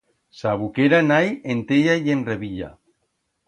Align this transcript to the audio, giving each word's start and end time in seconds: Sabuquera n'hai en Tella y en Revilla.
Sabuquera 0.37 1.01
n'hai 1.11 1.29
en 1.55 1.63
Tella 1.67 1.99
y 2.07 2.13
en 2.17 2.27
Revilla. 2.33 2.75